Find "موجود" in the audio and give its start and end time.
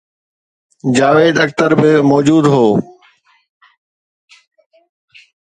2.01-2.45